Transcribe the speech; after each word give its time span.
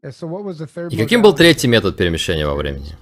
И 0.00 0.96
каким 0.96 1.22
был 1.22 1.34
третий 1.34 1.66
метод 1.66 1.96
перемещения 1.96 2.46
во 2.46 2.54
времени? 2.54 2.94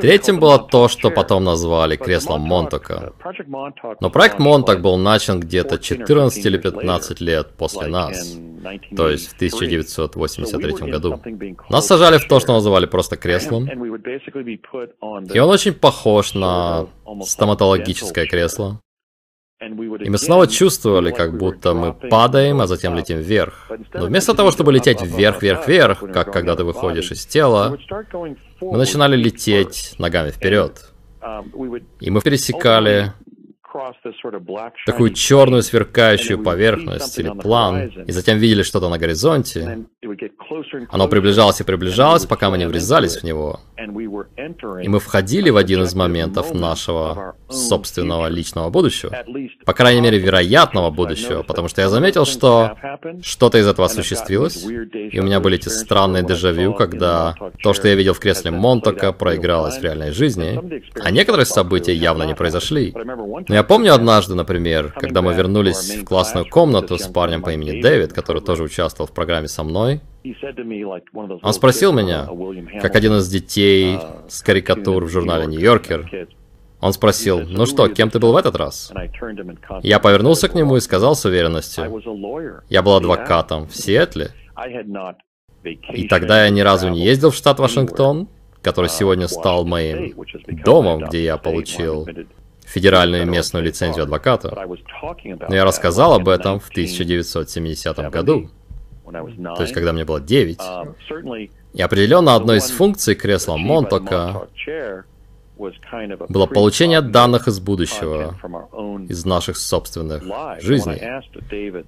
Третьим 0.00 0.38
было 0.38 0.58
то, 0.60 0.86
что 0.86 1.10
потом 1.10 1.42
назвали 1.42 1.96
креслом 1.96 2.42
Монтока. 2.42 3.12
Но 4.00 4.10
проект 4.10 4.38
Монток 4.38 4.80
был 4.80 4.96
начат 4.98 5.38
где-то 5.38 5.78
14 5.78 6.46
или 6.46 6.58
15 6.58 7.20
лет 7.20 7.48
после 7.56 7.88
нас, 7.88 8.38
то 8.96 9.08
есть 9.10 9.32
в 9.32 9.34
1983 9.34 10.90
году. 10.90 11.20
Нас 11.70 11.86
сажали 11.88 12.18
в 12.18 12.28
то, 12.28 12.38
что 12.38 12.52
называли 12.52 12.86
просто 12.86 13.16
креслом, 13.16 13.68
и 13.68 15.38
он 15.40 15.50
очень 15.50 15.72
похож 15.72 16.34
на 16.34 16.86
стоматологическое 17.24 18.26
кресло. 18.26 18.80
И 19.60 20.08
мы 20.08 20.18
снова 20.18 20.46
чувствовали, 20.46 21.10
как 21.10 21.36
будто 21.36 21.74
мы 21.74 21.92
падаем, 21.92 22.60
а 22.60 22.66
затем 22.68 22.94
летим 22.94 23.18
вверх. 23.18 23.70
Но 23.92 24.06
вместо 24.06 24.34
того, 24.34 24.52
чтобы 24.52 24.72
лететь 24.72 25.02
вверх, 25.02 25.42
вверх, 25.42 25.66
вверх, 25.66 26.00
как 26.12 26.32
когда 26.32 26.54
ты 26.54 26.62
выходишь 26.62 27.10
из 27.10 27.26
тела, 27.26 27.76
мы 28.60 28.78
начинали 28.78 29.16
лететь 29.16 29.94
ногами 29.98 30.30
вперед. 30.30 30.92
И 32.00 32.10
мы 32.10 32.20
пересекали 32.20 33.12
такую 34.86 35.12
черную 35.12 35.62
сверкающую 35.62 36.42
поверхность 36.42 37.18
или 37.18 37.30
план, 37.30 37.88
и 38.06 38.12
затем 38.12 38.38
видели 38.38 38.62
что-то 38.62 38.88
на 38.88 38.98
горизонте. 38.98 39.86
Оно 40.90 41.08
приближалось 41.08 41.60
и 41.60 41.64
приближалось, 41.64 42.26
пока 42.26 42.50
мы 42.50 42.58
не 42.58 42.66
врезались 42.66 43.16
в 43.18 43.24
него. 43.24 43.60
И 44.82 44.88
мы 44.88 45.00
входили 45.00 45.50
в 45.50 45.56
один 45.56 45.82
из 45.82 45.94
моментов 45.94 46.54
нашего 46.54 47.36
собственного 47.48 48.28
личного 48.28 48.70
будущего. 48.70 49.12
По 49.64 49.72
крайней 49.72 50.00
мере, 50.00 50.18
вероятного 50.18 50.90
будущего, 50.90 51.42
потому 51.42 51.68
что 51.68 51.82
я 51.82 51.88
заметил, 51.88 52.24
что 52.24 52.76
что-то 53.22 53.58
из 53.58 53.66
этого 53.66 53.86
осуществилось, 53.86 54.64
и 54.64 55.18
у 55.20 55.22
меня 55.22 55.40
были 55.40 55.56
эти 55.56 55.68
странные 55.68 56.22
дежавю, 56.22 56.74
когда 56.74 57.34
то, 57.62 57.72
что 57.72 57.88
я 57.88 57.94
видел 57.94 58.14
в 58.14 58.20
кресле 58.20 58.50
Монтока, 58.50 59.12
проигралось 59.12 59.78
в 59.78 59.82
реальной 59.82 60.12
жизни, 60.12 60.82
а 61.02 61.10
некоторые 61.10 61.46
события 61.46 61.94
явно 61.94 62.24
не 62.24 62.34
произошли. 62.34 62.94
Но 62.94 63.54
я 63.54 63.62
помню 63.62 63.94
однажды, 63.94 64.34
например, 64.34 64.92
когда 64.98 65.22
мы 65.22 65.34
вернулись 65.34 65.96
в 65.96 66.04
классную 66.04 66.48
комнату 66.48 66.98
с 66.98 67.06
парнем 67.06 67.42
по 67.42 67.50
имени 67.50 67.80
Дэвид, 67.80 68.12
который 68.12 68.42
тоже 68.42 68.62
участвовал 68.62 69.08
в 69.08 69.12
программе 69.12 69.48
со 69.48 69.62
мной, 69.62 70.00
он 71.42 71.52
спросил 71.52 71.92
меня, 71.92 72.28
как 72.80 72.96
один 72.96 73.14
из 73.14 73.28
детей 73.28 73.98
с 74.28 74.42
карикатур 74.42 75.04
в 75.04 75.08
журнале 75.08 75.46
«Нью-Йоркер», 75.46 76.28
он 76.80 76.92
спросил, 76.92 77.40
ну 77.40 77.66
что, 77.66 77.88
кем 77.88 78.08
ты 78.08 78.20
был 78.20 78.32
в 78.32 78.36
этот 78.36 78.54
раз? 78.56 78.92
Я 79.82 79.98
повернулся 79.98 80.48
к 80.48 80.54
нему 80.54 80.76
и 80.76 80.80
сказал 80.80 81.16
с 81.16 81.24
уверенностью, 81.24 82.00
я 82.68 82.82
был 82.82 82.94
адвокатом 82.94 83.66
в 83.66 83.74
Сиэтле. 83.74 84.30
И 85.92 86.06
тогда 86.06 86.44
я 86.44 86.50
ни 86.50 86.60
разу 86.60 86.88
не 86.88 87.00
ездил 87.02 87.30
в 87.30 87.34
штат 87.34 87.58
Вашингтон, 87.58 88.28
который 88.62 88.90
сегодня 88.90 89.28
стал 89.28 89.64
моим 89.64 90.14
домом, 90.64 91.00
где 91.00 91.24
я 91.24 91.36
получил 91.36 92.06
федеральную 92.64 93.26
местную 93.26 93.64
лицензию 93.64 94.04
адвоката. 94.04 94.54
Но 95.48 95.54
я 95.54 95.64
рассказал 95.64 96.14
об 96.14 96.28
этом 96.28 96.60
в 96.60 96.68
1970 96.68 98.10
году, 98.10 98.50
то 99.10 99.62
есть 99.62 99.74
когда 99.74 99.92
мне 99.92 100.04
было 100.04 100.20
9. 100.20 100.60
И 101.74 101.82
определенно 101.82 102.34
одной 102.34 102.58
из 102.58 102.70
функций 102.70 103.14
кресла 103.14 103.56
Монтока 103.56 104.48
было 106.28 106.46
получение 106.46 107.00
данных 107.00 107.48
из 107.48 107.60
будущего, 107.60 108.34
из 109.08 109.24
наших 109.24 109.56
собственных 109.56 110.22
жизней. 110.60 111.00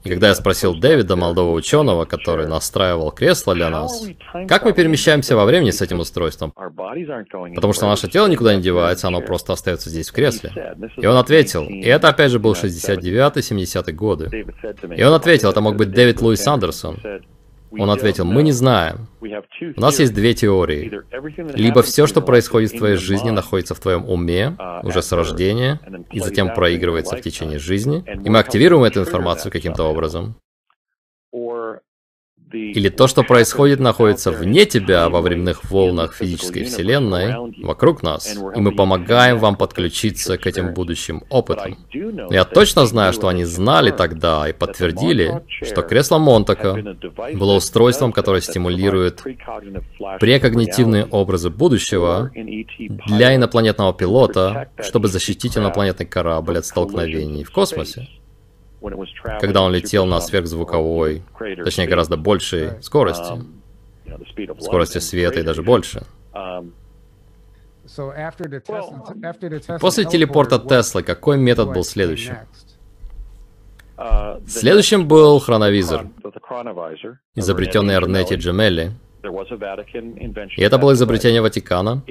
И 0.05 0.09
когда 0.09 0.29
я 0.29 0.35
спросил 0.35 0.75
Дэвида, 0.75 1.17
молодого 1.17 1.53
ученого, 1.53 2.05
который 2.05 2.47
настраивал 2.47 3.11
кресло 3.13 3.55
для 3.55 3.71
нас, 3.71 4.07
как 4.49 4.65
мы 4.65 4.73
перемещаемся 4.73 5.37
во 5.37 5.45
времени 5.45 5.71
с 5.71 5.81
этим 5.81 6.01
устройством? 6.01 6.53
Потому 6.53 7.73
что 7.73 7.87
наше 7.87 8.09
тело 8.09 8.27
никуда 8.27 8.55
не 8.55 8.63
девается, 8.63 9.09
оно 9.09 9.21
просто 9.21 9.53
остается 9.53 9.91
здесь 9.91 10.09
в 10.11 10.13
кресле. 10.13 10.77
И 10.97 11.07
он 11.07 11.17
ответил, 11.17 11.65
и 11.67 11.87
это 11.87 12.09
опять 12.09 12.31
же 12.31 12.39
был 12.39 12.53
69-70 12.53 13.93
годы. 13.93 14.47
И 14.97 15.03
он 15.03 15.15
ответил, 15.15 15.51
это 15.51 15.61
мог 15.61 15.77
быть 15.77 15.91
Дэвид 15.91 16.21
Луис 16.21 16.47
Андерсон. 16.47 16.99
Он 17.71 17.91
ответил, 17.91 18.25
мы 18.25 18.43
не 18.43 18.53
знаем. 18.53 19.07
У 19.21 19.81
нас 19.81 19.99
есть 20.01 20.15
две 20.15 20.35
теории. 20.35 20.91
Либо 21.55 21.83
все, 21.83 22.07
что 22.07 22.21
происходит 22.21 22.73
в 22.73 22.79
твоей 22.79 22.97
жизни, 22.97 23.31
находится 23.31 23.75
в 23.75 23.81
твоем 23.81 24.09
уме 24.09 24.57
уже 24.83 25.03
с 25.03 25.13
рождения, 25.13 25.81
и 26.13 26.21
затем 26.21 26.53
проигрывается 26.55 27.17
в 27.17 27.21
течение 27.21 27.59
жизни, 27.59 28.05
и 28.25 28.31
мы 28.31 28.39
активируем 28.39 28.85
эту 28.85 29.01
информацию 29.01 29.53
каким-то 29.53 29.85
образом. 29.85 30.37
Или 32.53 32.89
то, 32.89 33.07
что 33.07 33.23
происходит, 33.23 33.79
находится 33.79 34.33
вне 34.33 34.65
тебя 34.65 35.09
во 35.09 35.21
временных 35.21 35.71
волнах 35.71 36.15
физической 36.15 36.65
вселенной, 36.65 37.35
вокруг 37.63 38.03
нас, 38.03 38.35
и 38.35 38.61
мы 38.61 38.73
помогаем 38.73 39.39
вам 39.39 39.57
подключиться 39.57 40.37
к 40.37 40.47
этим 40.47 40.75
будущим 40.75 41.23
опытам. 41.29 41.79
Я 42.31 42.45
точно 42.45 42.87
знаю, 42.87 43.13
что 43.13 43.29
они 43.29 43.45
знали 43.45 43.91
тогда 43.91 44.49
и 44.49 44.53
подтвердили, 44.53 45.43
что 45.49 45.83
кресло 45.83 46.19
Монтака 46.19 46.97
было 47.35 47.55
устройством, 47.55 48.13
которое 48.13 48.41
стимулирует 48.41 49.23
прекогнитивные 50.19 51.05
образы 51.05 51.51
будущего 51.51 52.31
для 53.07 53.37
инопланетного 53.37 53.95
пилота, 53.95 54.71
чтобы 54.81 55.09
защитить 55.09 55.57
инопланетный 55.57 56.07
корабль 56.07 56.59
от 56.59 56.67
столкновений 56.67 57.45
в 57.45 57.51
космосе 57.51 58.09
когда 59.41 59.63
он 59.63 59.73
летел 59.73 60.07
на 60.07 60.21
сверхзвуковой, 60.21 61.23
точнее 61.65 61.87
гораздо 61.87 62.17
большей 62.17 62.83
скорости, 62.83 63.43
скорости 64.61 64.99
света 64.99 65.41
и 65.41 65.43
даже 65.43 65.63
больше. 65.63 66.03
После 69.81 70.05
телепорта 70.05 70.59
Теслы 70.59 71.03
какой 71.03 71.37
метод 71.39 71.73
был 71.73 71.85
следующим? 71.85 72.37
Следующим 74.47 75.07
был 75.07 75.39
хроновизор, 75.41 76.07
изобретенный 77.35 77.95
Эрнети 77.95 78.35
Джемелли, 78.35 78.93
и 80.57 80.63
это 80.63 80.79
было 80.79 80.93
изобретение 80.95 81.43
Ватикана. 81.43 82.03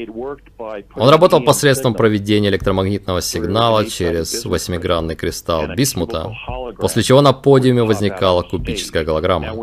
Он 0.96 1.10
работал 1.10 1.42
посредством 1.44 1.94
проведения 1.94 2.50
электромагнитного 2.50 3.22
сигнала 3.22 3.86
через 3.86 4.46
восьмигранный 4.46 5.16
кристалл 5.16 5.74
бисмута, 5.76 6.32
после 6.78 7.04
чего 7.04 7.22
на 7.22 7.34
подиуме 7.34 7.84
возникала 7.84 8.44
кубическая 8.44 9.04
голограмма. 9.04 9.54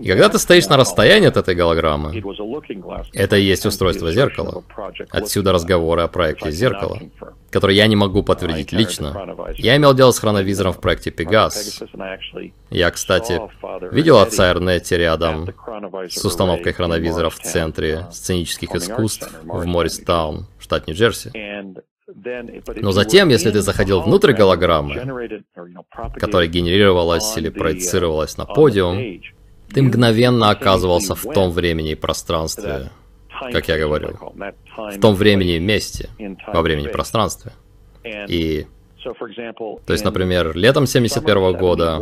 И 0.00 0.08
когда 0.08 0.28
ты 0.28 0.38
стоишь 0.38 0.68
на 0.68 0.76
расстоянии 0.76 1.28
от 1.28 1.36
этой 1.36 1.54
голограммы, 1.54 2.22
это 3.12 3.36
и 3.36 3.42
есть 3.42 3.66
устройство 3.66 4.12
зеркала. 4.12 4.62
Отсюда 5.10 5.52
разговоры 5.52 6.02
о 6.02 6.08
проекте 6.08 6.50
зеркала, 6.50 6.98
который 7.54 7.76
я 7.76 7.86
не 7.86 7.94
могу 7.94 8.24
подтвердить 8.24 8.72
лично. 8.72 9.14
Я 9.54 9.76
имел 9.76 9.94
дело 9.94 10.10
с 10.10 10.18
хроновизором 10.18 10.72
в 10.72 10.80
проекте 10.80 11.12
Пегас. 11.12 11.84
Я, 12.68 12.90
кстати, 12.90 13.40
видел 13.94 14.18
отца 14.18 14.50
Эрнетти 14.50 14.96
рядом 14.96 15.50
с 16.10 16.24
установкой 16.24 16.72
хроновизоров 16.72 17.36
в 17.36 17.42
Центре 17.42 18.08
сценических 18.10 18.74
искусств 18.74 19.32
в 19.44 19.64
Морристаун, 19.66 20.48
штат 20.58 20.88
Нью-Джерси. 20.88 21.30
Но 22.82 22.90
затем, 22.90 23.28
если 23.28 23.52
ты 23.52 23.60
заходил 23.60 24.00
внутрь 24.00 24.32
голограммы, 24.32 25.44
которая 26.16 26.48
генерировалась 26.48 27.36
или 27.36 27.50
проецировалась 27.50 28.36
на 28.36 28.46
подиум, 28.46 29.22
ты 29.72 29.80
мгновенно 29.80 30.50
оказывался 30.50 31.14
в 31.14 31.22
том 31.32 31.52
времени 31.52 31.92
и 31.92 31.94
пространстве, 31.94 32.90
как 33.52 33.68
я 33.68 33.78
говорил, 33.78 34.18
в 34.76 35.00
том 35.00 35.14
времени 35.14 35.56
и 35.56 35.60
месте, 35.60 36.10
во 36.52 36.62
времени 36.62 36.86
и 36.86 36.92
пространстве. 36.92 37.52
И, 38.28 38.66
то 39.02 39.92
есть, 39.92 40.04
например, 40.04 40.56
летом 40.56 40.86
71 40.86 41.56
года 41.56 42.00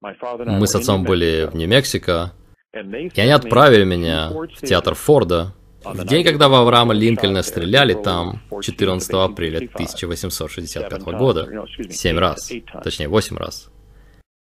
мы 0.00 0.66
с 0.66 0.74
отцом 0.74 1.04
были 1.04 1.48
в 1.50 1.56
Нью-Мексико, 1.56 2.32
и 2.72 3.20
они 3.20 3.30
отправили 3.30 3.84
меня 3.84 4.30
в 4.30 4.66
театр 4.66 4.94
Форда 4.94 5.54
в 5.84 6.06
день, 6.06 6.24
когда 6.24 6.48
в 6.48 6.54
Авраама 6.54 6.94
Линкольна 6.94 7.42
стреляли 7.42 7.94
там 7.94 8.40
14 8.62 9.12
апреля 9.12 9.58
1865 9.58 11.02
года. 11.02 11.48
Семь 11.90 12.18
раз. 12.18 12.50
Точнее, 12.82 13.08
восемь 13.08 13.36
раз. 13.36 13.70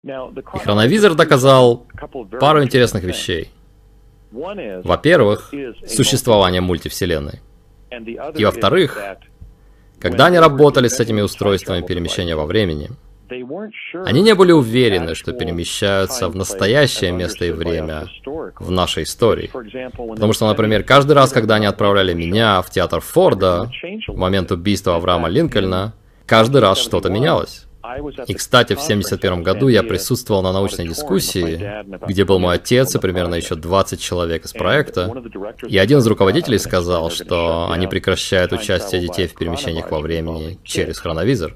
И 0.03 0.57
хроновизор 0.57 1.15
доказал 1.15 1.87
пару 2.39 2.63
интересных 2.63 3.03
вещей. 3.03 3.49
Во-первых, 4.31 5.53
существование 5.85 6.61
мультивселенной. 6.61 7.41
И 8.35 8.45
во-вторых, 8.45 8.97
когда 9.99 10.27
они 10.27 10.39
работали 10.39 10.87
с 10.87 10.99
этими 10.99 11.21
устройствами 11.21 11.85
перемещения 11.85 12.35
во 12.35 12.45
времени, 12.45 12.89
они 14.05 14.21
не 14.21 14.35
были 14.35 14.51
уверены, 14.51 15.15
что 15.15 15.31
перемещаются 15.31 16.27
в 16.27 16.35
настоящее 16.35 17.11
место 17.11 17.45
и 17.45 17.51
время 17.51 18.07
в 18.59 18.71
нашей 18.71 19.03
истории. 19.03 19.49
Потому 19.51 20.33
что, 20.33 20.47
например, 20.47 20.83
каждый 20.83 21.13
раз, 21.13 21.31
когда 21.31 21.55
они 21.55 21.65
отправляли 21.65 22.13
меня 22.13 22.61
в 22.61 22.69
театр 22.69 22.99
Форда 22.99 23.71
в 24.07 24.17
момент 24.17 24.51
убийства 24.51 24.95
Авраама 24.95 25.29
Линкольна, 25.29 25.93
каждый 26.25 26.61
раз 26.61 26.79
что-то 26.79 27.09
менялось. 27.09 27.67
И, 28.27 28.33
кстати, 28.33 28.73
в 28.73 28.81
1971 28.81 29.43
году 29.43 29.67
я 29.67 29.83
присутствовал 29.83 30.41
на 30.41 30.51
научной 30.51 30.87
дискуссии, 30.87 31.85
где 32.07 32.25
был 32.25 32.39
мой 32.39 32.55
отец 32.55 32.95
и 32.95 32.99
примерно 32.99 33.35
еще 33.35 33.55
20 33.55 33.99
человек 33.99 34.45
из 34.45 34.51
проекта, 34.53 35.13
и 35.67 35.77
один 35.77 35.99
из 35.99 36.07
руководителей 36.07 36.59
сказал, 36.59 37.09
что 37.11 37.69
они 37.71 37.87
прекращают 37.87 38.51
участие 38.53 39.01
детей 39.01 39.27
в 39.27 39.35
перемещениях 39.35 39.91
во 39.91 39.99
времени 39.99 40.59
через 40.63 40.99
хроновизор. 40.99 41.55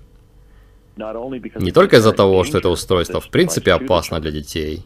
Не 0.97 1.71
только 1.71 1.97
из-за 1.97 2.13
того, 2.13 2.43
что 2.43 2.57
это 2.57 2.69
устройство 2.69 3.19
в 3.19 3.29
принципе 3.29 3.73
опасно 3.73 4.19
для 4.19 4.31
детей, 4.31 4.85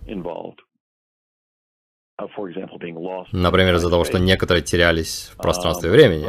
Например, 3.32 3.76
из-за 3.76 3.90
того, 3.90 4.04
что 4.04 4.20
некоторые 4.20 4.64
терялись 4.64 5.32
в 5.34 5.38
пространстве 5.38 5.90
и 5.90 5.92
времени. 5.92 6.28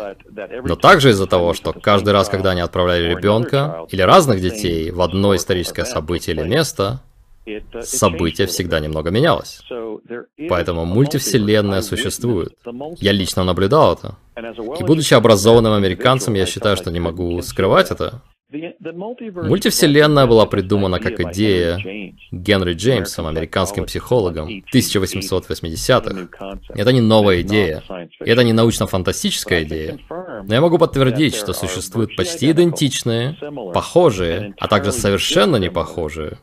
Но 0.66 0.76
также 0.76 1.10
из-за 1.10 1.26
того, 1.26 1.54
что 1.54 1.72
каждый 1.72 2.12
раз, 2.12 2.28
когда 2.28 2.50
они 2.50 2.60
отправляли 2.60 3.08
ребенка 3.08 3.86
или 3.88 4.02
разных 4.02 4.40
детей 4.40 4.90
в 4.90 5.00
одно 5.00 5.34
историческое 5.34 5.84
событие 5.84 6.36
или 6.36 6.46
место, 6.46 7.00
событие 7.80 8.46
всегда 8.46 8.80
немного 8.80 9.10
менялось. 9.10 9.62
Поэтому 10.48 10.84
мультивселенная 10.84 11.82
существует. 11.82 12.54
Я 12.98 13.12
лично 13.12 13.44
наблюдал 13.44 13.94
это. 13.94 14.16
И 14.78 14.84
будучи 14.84 15.14
образованным 15.14 15.72
американцем, 15.72 16.34
я 16.34 16.46
считаю, 16.46 16.76
что 16.76 16.90
не 16.90 17.00
могу 17.00 17.40
скрывать 17.42 17.90
это. 17.90 18.22
Мультивселенная 18.52 20.26
была 20.26 20.46
придумана 20.46 20.98
как 20.98 21.20
идея 21.20 21.78
Генри 22.32 22.74
Джеймсом, 22.74 23.26
американским 23.26 23.84
психологом, 23.84 24.48
1880-х. 24.72 26.58
Это 26.74 26.92
не 26.92 27.00
новая 27.00 27.42
идея, 27.42 27.82
это 28.18 28.42
не 28.42 28.52
научно-фантастическая 28.52 29.62
идея. 29.62 29.98
Но 30.08 30.54
я 30.54 30.60
могу 30.60 30.78
подтвердить, 30.78 31.36
что 31.36 31.52
существуют 31.52 32.16
почти 32.16 32.50
идентичные, 32.50 33.36
похожие, 33.72 34.54
а 34.58 34.66
также 34.66 34.90
совершенно 34.92 35.56
не 35.56 35.70
похожие 35.70 36.38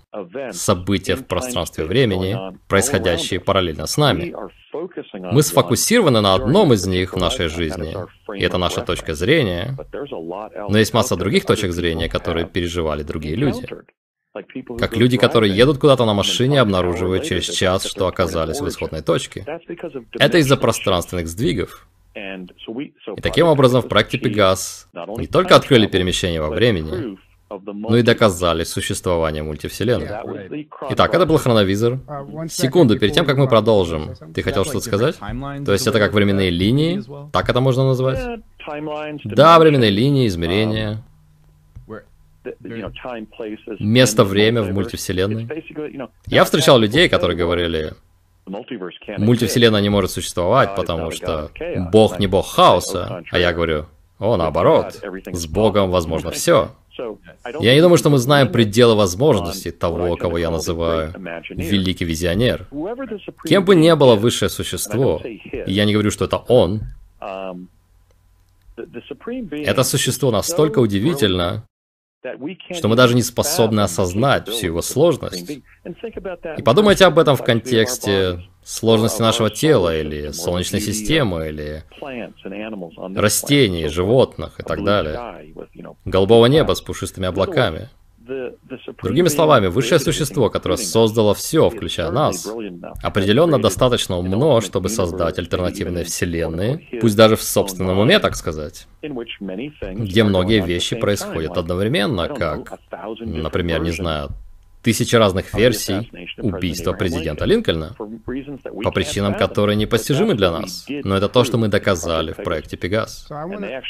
события 0.52 1.16
в 1.16 1.26
пространстве 1.26 1.86
времени, 1.86 2.38
происходящие 2.68 3.40
параллельно 3.40 3.86
с 3.86 3.98
нами. 3.98 4.34
Мы 5.20 5.42
сфокусированы 5.42 6.22
на 6.22 6.34
одном 6.34 6.74
из 6.74 6.86
них 6.88 7.14
в 7.14 7.18
нашей 7.18 7.48
жизни, 7.48 7.96
и 8.36 8.44
это 8.44 8.58
наша 8.58 8.82
точка 8.82 9.14
зрения, 9.14 9.78
но 10.70 10.78
есть 10.78 10.94
масса 10.94 11.16
других 11.16 11.46
точек 11.46 11.72
зрения, 11.72 12.10
которые 12.10 12.46
переживали 12.46 13.04
другие 13.04 13.36
люди. 13.36 13.68
Как 14.80 14.96
люди, 14.96 15.18
которые 15.18 15.56
едут 15.56 15.80
куда-то 15.80 16.06
на 16.06 16.14
машине, 16.14 16.62
обнаруживают 16.62 17.24
через 17.24 17.46
час, 17.50 17.86
что 17.86 18.08
оказались 18.08 18.62
в 18.62 18.68
исходной 18.68 19.02
точке. 19.02 19.46
Это 20.20 20.38
из-за 20.38 20.58
пространственных 20.58 21.28
сдвигов. 21.28 21.88
И 22.16 23.22
таким 23.22 23.48
образом 23.48 23.82
в 23.82 23.88
проекте 23.88 24.18
Пегас 24.18 24.90
не 25.18 25.28
только 25.28 25.56
открыли 25.56 25.88
перемещение 25.88 26.42
во 26.42 26.50
времени, 26.50 27.18
ну 27.50 27.96
и 27.96 28.02
доказали 28.02 28.64
существование 28.64 29.44
мультивселенной. 29.44 30.68
Итак, 30.90 31.14
это 31.14 31.26
был 31.26 31.38
хроновизор. 31.38 31.94
Uh, 31.94 32.48
Секунду, 32.50 33.00
перед 33.00 33.14
тем, 33.14 33.26
как 33.26 33.38
мы 33.38 33.48
продолжим, 33.48 34.14
ты 34.34 34.42
хотел 34.42 34.66
что-то 34.66 34.82
сказать? 34.82 35.18
То 35.66 35.72
есть 35.72 35.88
это 35.88 36.00
как 36.00 36.14
временные 36.14 36.50
линии? 36.50 37.02
Так 37.32 37.50
это 37.50 37.62
можно 37.62 37.86
назвать? 37.86 38.42
Да, 39.24 39.60
временные 39.60 39.92
линии, 39.92 40.28
измерения. 40.28 41.04
Место, 43.80 44.24
время 44.24 44.62
в 44.62 44.72
мультивселенной. 44.74 45.48
Я 46.28 46.44
встречал 46.44 46.80
людей, 46.80 47.10
которые 47.10 47.38
говорили, 47.38 47.94
мультивселенная 48.46 49.82
не 49.82 49.90
может 49.90 50.12
существовать, 50.12 50.76
потому 50.76 51.12
что 51.12 51.50
Бог 51.92 52.20
не 52.20 52.28
Бог 52.28 52.48
хаоса. 52.48 53.24
А 53.32 53.40
я 53.40 53.54
говорю, 53.54 53.86
о, 54.20 54.36
наоборот, 54.38 55.00
с 55.32 55.46
Богом 55.46 55.92
возможно 55.92 56.32
все. 56.32 56.72
Я 57.60 57.76
не 57.76 57.82
думаю, 57.82 57.98
что 57.98 58.10
мы 58.10 58.18
знаем 58.18 58.52
пределы 58.52 58.96
возможностей 58.96 59.72
того, 59.72 60.16
кого 60.16 60.38
я 60.38 60.50
называю 60.50 61.14
великий 61.50 62.06
визионер. 62.06 62.68
Кем 63.46 63.66
бы 63.66 63.76
ни 63.76 63.94
было 63.96 64.16
высшее 64.16 64.50
существо, 64.50 65.22
я 65.68 65.86
не 65.86 65.94
говорю, 65.94 66.12
что 66.12 66.26
это 66.26 66.38
он, 66.38 66.82
это 68.78 69.84
существо 69.84 70.32
настолько 70.32 70.80
удивительно, 70.80 71.67
что 72.72 72.88
мы 72.88 72.96
даже 72.96 73.16
не 73.16 73.22
способны 73.22 73.82
осознать 73.82 74.48
всю 74.48 74.68
его 74.68 74.82
сложность. 74.82 75.50
И 75.50 76.62
подумайте 76.64 77.06
об 77.06 77.20
этом 77.20 77.36
в 77.36 77.44
контексте 77.44 78.44
сложности 78.64 79.22
нашего 79.22 79.50
тела, 79.50 79.98
или 79.98 80.32
Солнечной 80.32 80.82
системы, 80.82 81.48
или 81.48 81.84
растений, 83.16 83.88
животных 83.88 84.60
и 84.60 84.64
так 84.64 84.84
далее. 84.84 85.54
Голубого 86.06 86.46
неба 86.48 86.74
с 86.74 86.82
пушистыми 86.82 87.28
облаками. 87.28 87.90
Другими 89.04 89.28
словами, 89.28 89.68
высшее 89.68 90.00
существо, 90.00 90.50
которое 90.50 90.78
создало 90.78 91.34
все, 91.34 91.70
включая 91.70 92.12
нас, 92.12 92.48
определенно 93.04 93.60
достаточно 93.62 94.18
умно, 94.18 94.62
чтобы 94.62 94.90
создать 94.90 95.40
альтернативные 95.40 96.04
вселенные, 96.04 96.88
пусть 97.02 97.16
даже 97.16 97.36
в 97.36 97.44
собственном 97.44 98.00
уме, 98.00 98.20
так 98.20 98.36
сказать, 98.36 98.88
где 99.02 100.24
многие 100.24 100.66
вещи 100.66 100.96
происходят 100.96 101.58
одновременно, 101.58 102.28
как, 102.28 102.80
например, 103.20 103.82
не 103.82 103.92
знаю, 103.92 104.30
тысячи 104.88 105.18
разных 105.18 105.54
версий 105.54 106.10
убийства 106.38 106.94
президента 106.94 107.44
Линкольна, 107.44 107.94
по 107.98 108.92
причинам, 108.92 109.34
которые 109.36 109.76
непостижимы 109.76 110.34
для 110.34 110.50
нас. 110.50 110.86
Но 110.88 111.18
это 111.18 111.28
то, 111.28 111.44
что 111.44 111.58
мы 111.58 111.68
доказали 111.68 112.32
в 112.32 112.38
проекте 112.38 112.78
Пегас. 112.78 113.28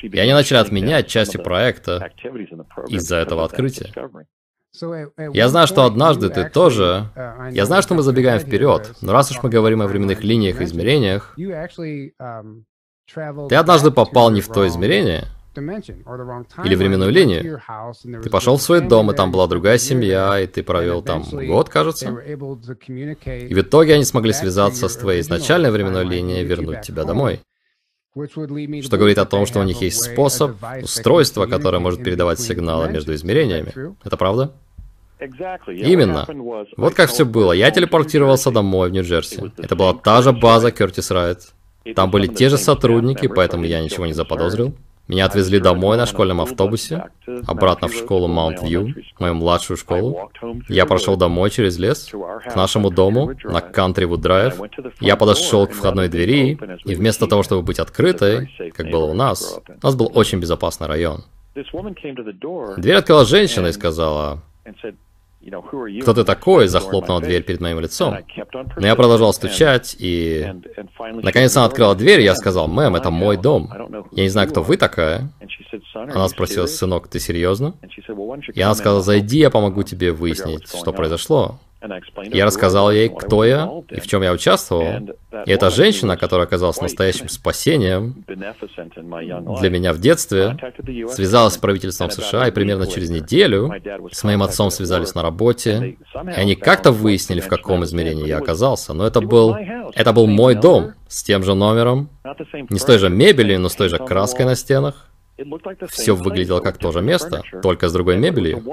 И 0.02 0.18
они 0.18 0.34
начали 0.34 0.58
отменять 0.58 1.06
части 1.08 1.38
проекта 1.38 2.12
из-за 2.88 3.18
этого 3.18 3.46
открытия. 3.46 3.94
Я 5.34 5.50
знаю, 5.50 5.68
что 5.68 5.84
однажды 5.84 6.30
ты 6.30 6.50
тоже... 6.50 7.12
Я 7.52 7.66
знаю, 7.66 7.84
что 7.84 7.94
мы 7.94 8.02
забегаем 8.02 8.40
вперед, 8.40 8.96
но 9.02 9.14
раз 9.14 9.30
уж 9.30 9.44
мы 9.44 9.52
говорим 9.52 9.84
о 9.84 9.88
временных 9.88 10.24
линиях 10.24 10.62
и 10.62 10.64
измерениях, 10.64 11.36
ты 13.50 13.56
однажды 13.56 13.92
попал 13.92 14.32
не 14.32 14.42
в 14.42 14.48
то 14.48 14.68
измерение, 14.68 15.26
или 15.58 16.76
временную 16.76 17.12
линию. 17.12 17.62
Ты 18.24 18.30
пошел 18.30 18.58
в 18.58 18.62
свой 18.62 18.82
дом, 18.82 19.12
и 19.12 19.16
там 19.16 19.32
была 19.32 19.48
другая 19.48 19.78
семья, 19.78 20.40
и 20.40 20.48
ты 20.48 20.64
провел 20.64 21.02
там 21.02 21.24
год, 21.24 21.70
кажется. 21.70 22.10
И 22.10 22.36
в 22.36 23.62
итоге 23.62 23.96
они 23.96 24.04
смогли 24.04 24.34
связаться 24.34 24.88
с 24.88 24.96
твоей 24.98 25.22
изначальной 25.22 25.72
временной 25.72 26.06
линией 26.06 26.42
и 26.42 26.46
вернуть 26.46 26.82
тебя 26.82 27.04
домой. 27.04 27.42
Что 28.82 28.98
говорит 28.98 29.20
о 29.20 29.26
том, 29.26 29.46
что 29.46 29.60
у 29.60 29.64
них 29.64 29.82
есть 29.82 30.02
способ, 30.02 30.56
устройство, 30.82 31.46
которое 31.46 31.80
может 31.80 32.04
передавать 32.04 32.40
сигналы 32.40 32.90
между 32.90 33.14
измерениями. 33.14 33.74
Это 34.04 34.18
правда? 34.18 34.54
Именно. 35.20 36.28
Вот 36.78 36.94
как 36.94 37.10
все 37.10 37.26
было. 37.26 37.52
Я 37.52 37.72
телепортировался 37.72 38.52
домой 38.52 38.90
в 38.90 38.94
Нью-Джерси. 38.94 39.52
Это 39.58 39.76
была 39.76 39.94
та 39.94 40.22
же 40.22 40.32
база 40.32 40.72
Кертис 40.72 41.12
Райт. 41.12 41.54
Там 41.96 42.12
были 42.12 42.28
те 42.28 42.50
же 42.50 42.58
сотрудники, 42.58 43.28
поэтому 43.28 43.66
я 43.66 43.82
ничего 43.82 44.06
не 44.06 44.14
заподозрил. 44.14 44.74
Меня 45.08 45.26
отвезли 45.26 45.60
домой 45.60 45.96
на 45.98 46.06
школьном 46.06 46.42
автобусе, 46.42 47.06
обратно 47.48 47.88
в 47.88 47.94
школу 47.94 48.28
Маунт-Вью, 48.28 48.94
мою 49.20 49.34
младшую 49.36 49.78
школу. 49.78 50.32
Я 50.68 50.86
прошел 50.86 51.16
домой 51.16 51.50
через 51.50 51.78
лес, 51.78 52.12
к 52.12 52.56
нашему 52.56 52.90
дому, 52.90 53.32
на 53.44 53.62
Кантривуд 53.62 54.20
Драйв. 54.20 54.60
Я 55.00 55.16
подошел 55.16 55.66
к 55.66 55.72
входной 55.72 56.10
двери, 56.10 56.60
и 56.84 56.96
вместо 56.96 57.28
того, 57.28 57.44
чтобы 57.44 57.62
быть 57.62 57.80
открытой, 57.80 58.50
как 58.74 58.90
было 58.90 59.06
у 59.06 59.14
нас, 59.14 59.60
у 59.68 59.86
нас 59.86 59.96
был 59.96 60.12
очень 60.14 60.40
безопасный 60.40 60.88
район. 60.88 61.24
Дверь 61.56 62.96
открыла 62.96 63.26
женщина 63.26 63.68
и 63.68 63.72
сказала, 63.72 64.44
«Кто 66.02 66.14
ты 66.14 66.24
такой?» 66.24 66.68
захлопнула 66.68 67.22
дверь 67.22 67.44
перед 67.44 67.62
моим 67.62 67.80
лицом. 67.80 68.16
Но 68.76 68.88
я 68.88 68.96
продолжал 68.96 69.34
стучать, 69.34 69.96
и... 70.00 70.54
Наконец 71.14 71.56
она 71.56 71.66
открыла 71.66 71.96
дверь, 71.96 72.22
и 72.22 72.24
я 72.24 72.36
сказал, 72.36 72.68
«Мэм, 72.68 72.96
это 72.96 73.10
мой 73.10 73.38
дом. 73.38 73.72
Я 74.12 74.24
не 74.24 74.30
знаю, 74.30 74.50
кто 74.50 74.62
вы 74.62 74.78
такая». 74.78 75.32
Она 75.94 76.28
спросила, 76.28 76.66
«Сынок, 76.66 77.08
ты 77.08 77.20
серьезно?» 77.20 77.76
И 78.54 78.62
она 78.62 78.76
сказала, 78.76 79.02
«Зайди, 79.02 79.40
я 79.40 79.50
помогу 79.50 79.84
тебе 79.84 80.12
выяснить, 80.12 80.68
что 80.68 80.92
произошло». 80.92 81.60
Я 82.24 82.46
рассказал 82.46 82.92
ей, 82.92 83.10
кто 83.10 83.44
я 83.44 83.70
и 83.90 84.00
в 84.00 84.08
чем 84.08 84.24
я 84.24 84.32
участвовал. 84.32 85.16
И 85.46 85.52
эта 85.52 85.70
женщина, 85.70 86.18
которая 86.18 86.48
оказалась 86.48 86.82
настоящим 86.82 87.30
спасением 87.30 88.24
для 88.28 89.70
меня 89.70 89.94
в 89.94 90.00
детстве, 90.00 90.58
связалась 91.10 91.54
с 91.54 91.58
правительством 91.58 92.10
США, 92.10 92.48
и 92.48 92.52
примерно 92.52 92.88
через 92.88 93.10
неделю 93.10 93.72
с 94.12 94.24
моим 94.24 94.42
отцом 94.42 94.72
связались 94.72 95.14
на 95.14 95.22
работе, 95.22 95.98
и 96.16 96.40
они 96.40 96.56
как-то 96.56 96.92
выяснили, 96.92 97.42
в 97.42 97.48
каком 97.48 97.84
измерении 97.84 98.28
я 98.28 98.40
оказался. 98.40 98.94
Но 98.94 99.06
это 99.06 99.22
был, 99.22 99.56
это 99.94 100.14
был 100.14 100.26
мой 100.26 100.56
дом 100.56 100.94
с 101.08 101.24
тем 101.24 101.44
же 101.44 101.54
номером, 101.54 102.10
не 102.70 102.80
с 102.80 102.86
той 102.86 102.98
же 102.98 103.10
мебелью, 103.10 103.60
но 103.60 103.70
с 103.70 103.76
той 103.76 103.90
же 103.90 103.98
краской 104.00 104.46
на 104.46 104.56
стенах. 104.56 105.10
Все 105.90 106.16
выглядело 106.16 106.60
как 106.60 106.80
то 106.80 106.92
же 106.92 107.02
место, 107.02 107.44
только 107.62 107.88
с 107.90 107.94
другой 107.94 108.18
мебелью. 108.18 108.64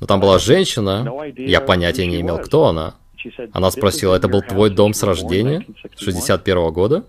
Но 0.00 0.06
там 0.06 0.20
была 0.20 0.38
женщина, 0.38 1.06
я 1.36 1.60
понятия 1.60 2.06
не 2.06 2.20
имел, 2.20 2.38
кто 2.38 2.66
она. 2.66 2.94
Она 3.52 3.70
спросила, 3.70 4.14
это 4.14 4.28
был 4.28 4.40
твой 4.40 4.70
дом 4.70 4.94
с 4.94 5.02
рождения, 5.02 5.66
61 5.98 6.56
-го 6.56 6.72
года? 6.72 7.04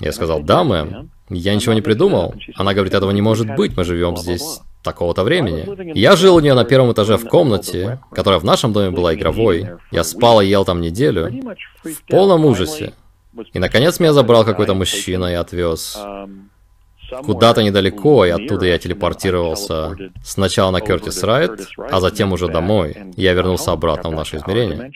Я 0.00 0.12
сказал, 0.12 0.42
да, 0.42 0.64
мэм. 0.64 1.10
Я 1.30 1.54
ничего 1.54 1.74
не 1.74 1.82
придумал. 1.82 2.34
Она 2.56 2.74
говорит, 2.74 2.94
этого 2.94 3.10
не 3.12 3.22
может 3.22 3.54
быть, 3.54 3.76
мы 3.76 3.84
живем 3.84 4.16
здесь 4.16 4.60
такого-то 4.82 5.22
времени. 5.22 5.94
Я 5.94 6.16
жил 6.16 6.36
у 6.36 6.40
нее 6.40 6.54
на 6.54 6.64
первом 6.64 6.92
этаже 6.92 7.16
в 7.16 7.28
комнате, 7.28 8.00
которая 8.12 8.40
в 8.40 8.44
нашем 8.44 8.72
доме 8.72 8.90
была 8.90 9.14
игровой. 9.14 9.68
Я 9.92 10.04
спал 10.04 10.40
и 10.40 10.46
ел 10.46 10.64
там 10.64 10.80
неделю. 10.80 11.30
В 11.84 12.02
полном 12.08 12.44
ужасе. 12.46 12.94
И 13.52 13.58
наконец 13.58 14.00
меня 14.00 14.12
забрал 14.12 14.44
какой-то 14.44 14.74
мужчина 14.74 15.26
и 15.26 15.34
отвез 15.34 15.96
куда-то 17.24 17.62
недалеко, 17.62 18.24
и 18.24 18.30
оттуда 18.30 18.66
я 18.66 18.78
телепортировался 18.78 19.96
сначала 20.22 20.70
на 20.70 20.80
Кертис 20.80 21.22
Райт, 21.22 21.68
а 21.78 22.00
затем 22.00 22.32
уже 22.32 22.48
домой. 22.48 22.96
Я 23.16 23.32
вернулся 23.32 23.72
обратно 23.72 24.10
в 24.10 24.14
наше 24.14 24.36
измерение. 24.36 24.92